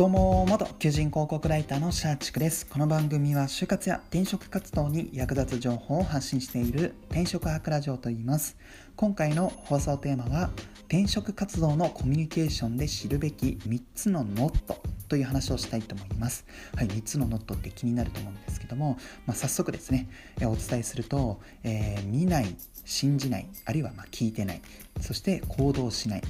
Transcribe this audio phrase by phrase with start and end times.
[0.00, 2.64] どうも元求人広告ライターのシャーチクです。
[2.64, 8.56] この番組は就活や転職活動に役立つ情報を発信している転職博ラジオと言います。
[8.96, 10.48] 今回の放送テーマは
[10.88, 16.46] 転職活動のコミュニケーションで知るべき3つのノットという話をしたいと思います。
[16.76, 18.96] はい、3つのノットって気になると思うんですけども、
[19.26, 20.08] まあ、早速ですね、
[20.40, 22.56] お伝えすると、えー、見ない、
[22.86, 24.62] 信じない、あるいはま聞いてない、
[25.02, 26.22] そして行動しない、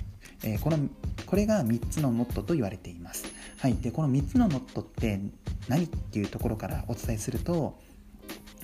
[0.43, 0.89] えー、この
[1.31, 3.25] これが3つのノットと言われています。
[3.59, 5.21] はい、でこの3つのノットって
[5.69, 7.79] 何っていうところからお伝えすると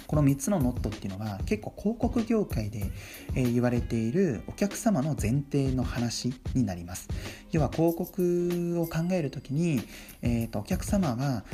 [0.09, 2.91] この3つのノットっていうのは結構広告業界で、
[3.37, 7.09] え、言われているお客様の前提の話になります
[7.53, 9.81] 要は広告を考える時に、
[10.23, 11.45] えーと、お客様は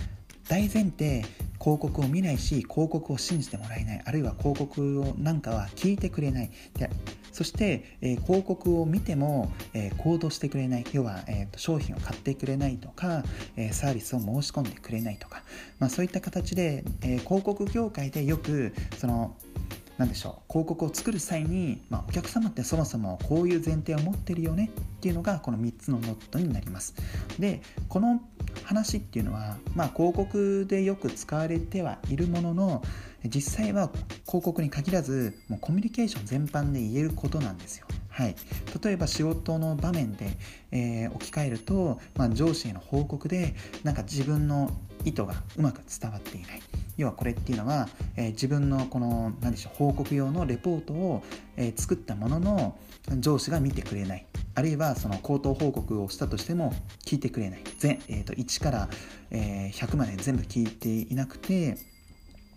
[0.48, 1.24] 大前提
[1.62, 4.02] 広告を見ないし広告を信じてもらえない。
[4.04, 6.50] あるいは広告をなんかは聞いてくれない。
[6.74, 6.90] で
[7.30, 10.84] そして、えー、広告を見ても、えー、行動してくれない。
[10.92, 13.22] 要は、えーと、商品を買ってくれないとか、
[13.56, 15.42] えー、サービスを申し込んでくれないとか、
[15.78, 19.36] まあ、そういった形で、え広告業界でよくその
[19.98, 26.94] 何でしょう広告を作る際に、まあ、お客様ってそもそもこういう前提を持ってるよねっていうのがこの3つのノットになります。
[27.38, 28.20] でこの
[28.64, 32.82] 話っていうのは、まあ、広告でよく使われてはいるものの
[33.24, 33.90] 実際は
[34.26, 37.86] 広告に限らずもうコミュニケーション全般で言えることなんですよ。
[38.08, 38.36] はい、
[38.84, 40.36] 例えば仕事の場面で、
[40.70, 44.70] えー、置き換えると、まあ、上司への報告でなんか自分の
[45.04, 46.60] 意図がうまく伝わっていない。
[46.98, 51.22] 要はこれっていうのは、えー、自分のこの何でしょう報告用のレポートを、
[51.56, 52.78] えー、作ったものの
[53.18, 54.26] 上司が見てくれない。
[54.54, 56.74] あるいはその口頭報告をしたとしても
[57.06, 57.60] 聞いてくれない。
[57.78, 58.88] 全、えーと、1から、
[59.30, 61.78] えー、100まで全部聞いていなくて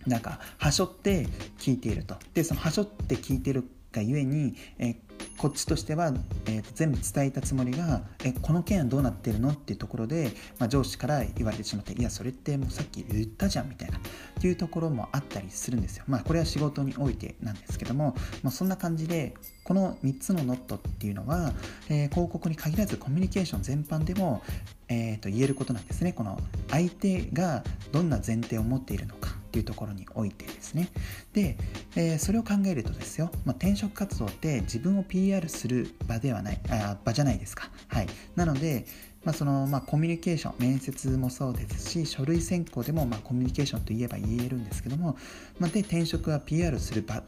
[0.06, 1.26] なんかはしょって
[1.58, 2.16] 聞いていると。
[2.34, 3.64] でそのはしょって聞いてる
[3.96, 4.96] がゆえに、え、
[5.38, 6.12] こっちとしては、
[6.46, 14.00] えー、と全部伝えたつもりがえこの件はどうなってるのっていうところで、まあ、上司から言われてしまっていやそれってもうさっき言ったじゃんみたいなっ
[14.40, 16.04] ていうところもあったりするんですよ。
[16.08, 21.52] まあこれは仕事においてなんですけども、まあ、そんな感じでこの3つのノットっていうのは、
[21.88, 24.42] えー、広告に限らずコミュニケーション全般でも、
[24.88, 26.12] えー、と言えることなんですね。
[26.12, 26.40] この
[26.70, 27.62] 相手が
[27.92, 29.35] どんな前提を持っているのか。
[29.58, 30.88] いうところにおいてですね。
[31.32, 31.56] で、
[31.96, 37.70] えー、それを考えるとですよ、まあ、転職活動って自分を PR する場ではないあ場じゃないですか。
[37.88, 38.06] はい。
[38.34, 38.86] なので
[39.26, 45.16] まあ、そのまあコミュニケーション面接もそうですし書類選考でもまコミュニケーションといえば言えるんですけども、
[45.58, 47.24] まあ、で転職は PR する場っ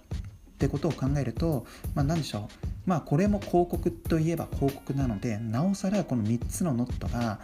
[0.58, 1.66] てことを考えると、
[1.96, 2.66] まあ、何でしょう。
[2.86, 7.40] まあこれも広告といえば広告なのでなおさらこの3つのノットが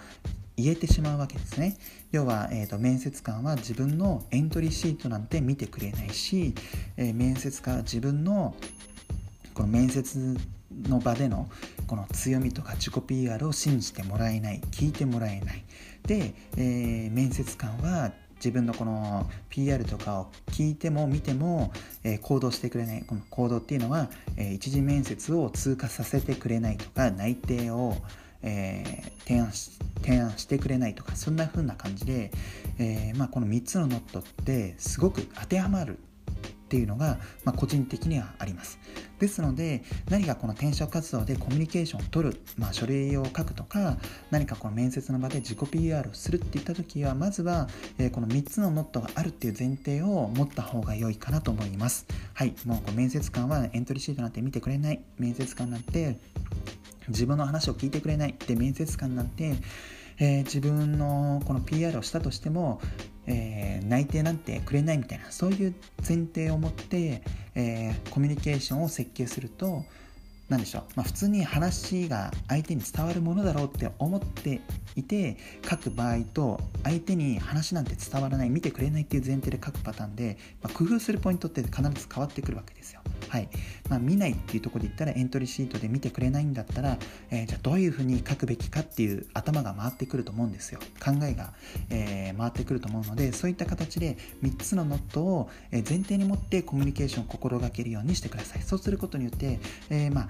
[0.57, 1.77] 言えてしまうわけですね。
[2.13, 6.55] 要は、えーと、面接官は自分のエントリーシートなんて見てくれないし、
[6.97, 8.55] えー、面接官は自分の
[9.53, 10.37] この面接
[10.89, 11.49] の場での
[11.87, 15.65] この強みとか自己 PR を信じてもらえない聞いてもらえない。
[16.07, 21.73] で、えー、面接官は自分のこの PR とかを聞いても見ても、
[22.03, 23.03] えー、行動してくれない。
[23.03, 27.97] この行動っていうのは、えー、一次面接を通過させてくれないとか内定を、
[28.43, 32.31] えー、提案し提案してくれないとかそんな風な感じで、
[32.79, 35.99] えー、まあ、この3つのノットってすごく当てはまる
[36.65, 38.79] っていうのが、まあ、個人的にはあります。
[39.21, 43.97] ですので何かこの転職活動でコミュニケーションを取る、まあ、書類を書くとか
[44.31, 47.69] 何かこの面接の場で自己 PR をするっていった時はまずは、
[47.99, 52.07] えー、この3つのノットがあるっていう前提を持った方が良いかなと思います。
[52.35, 52.55] はい。
[52.65, 55.01] もうこう面接官はエントリーシートなんて見てくれない。
[55.19, 56.19] 面接官なんて
[57.09, 59.55] 自分の話を聞いてくれないって面接官なんて、
[60.19, 62.81] えー、自分のこの PR をしたとしても、
[63.27, 65.75] えー、内定なんてくれないみたいなそういう
[66.07, 67.23] 前提を持って、
[67.55, 69.85] えー、コミュニケーションを設計すると
[70.55, 74.61] 何でしょう、まあ、普通に話が相手に伝わるものだろうって思って
[74.95, 75.37] いて
[75.69, 83.01] 書く場合と相手に話なんて伝わらない見てくれないっていう前提で書くパターンで、まあ、工夫するポイントって必ず変わってくるわけですよ。
[83.29, 83.49] はい。
[83.89, 86.99] まあ、見ないっていうとこで言ったらエントリーシートで見てくれないんだったら、
[87.31, 90.79] えー、じゃあどういうふうに書くべきかっていう頭が回ってくると思うんですよ。
[91.05, 91.53] 考えが、
[91.91, 98.63] えー、回ってくると思うのでそういった形で3つのノットを前提に持ってコミュニケーションを心がけるようにしてください。
[98.63, 99.59] そうすることによって、
[99.91, 100.29] えー、まあ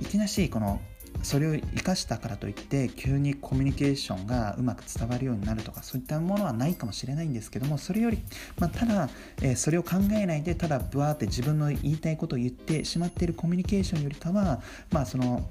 [0.00, 0.80] いきなしこの
[1.22, 8.18] それを生かしたからといって急にコミュニケーションがうまく伝わるようになるとかそういったものはないかもしれないんですけどもそれより、
[8.58, 9.08] まあ、ただ、
[9.42, 14.60] えー、それを考えないでただぶわーって自分の言いたいことを言ってしまっているコミュニケーションよりかは
[14.92, 15.48] まあその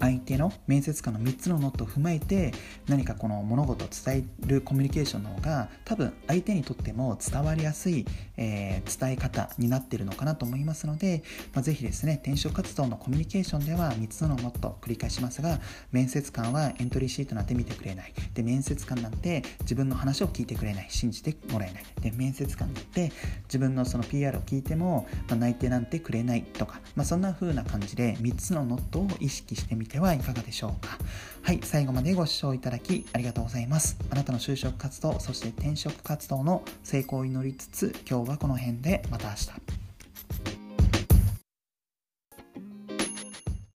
[0.00, 2.52] 相手の面接官の3つのノットを踏まえて
[2.88, 8.06] 何かこの物事を伝えるコミュニケーションの方が多分相手にとっても伝わりやすい、
[8.36, 15.60] えー、伝え方になっているのかなと思いますので、まあ、ぜひですね転職活動のコミュニケーションでは3つのノット繰り返しますが
[15.92, 18.12] 面接官はエントリーシートなんて見てくれない。
[18.34, 20.86] で面接官なんて自分の話を聞いてくれない。
[20.88, 21.84] 信じてもらえない。
[22.00, 23.12] で面接官なんて
[23.44, 30.98] 自分のその PR を聞いても、まあ、内定なんてくれないとか、まあ、そんな風な感じで3つのノットを意識してみててはいかがでしょうか。
[31.42, 33.98] はい最後までご視聴いただきありがとうございます。
[34.10, 39.79] あなたの就職活動そして転職活動の成功を祈りつつ今日はこの辺でまた明日。